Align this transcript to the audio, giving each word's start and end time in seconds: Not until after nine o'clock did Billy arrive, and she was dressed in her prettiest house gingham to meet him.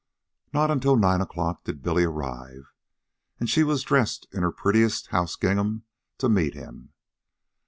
Not 0.51 0.71
until 0.71 0.93
after 0.93 0.99
nine 1.01 1.21
o'clock 1.21 1.63
did 1.63 1.83
Billy 1.83 2.05
arrive, 2.05 2.71
and 3.39 3.47
she 3.47 3.61
was 3.61 3.83
dressed 3.83 4.25
in 4.33 4.41
her 4.41 4.51
prettiest 4.51 5.09
house 5.09 5.35
gingham 5.35 5.83
to 6.17 6.27
meet 6.27 6.55
him. 6.55 6.93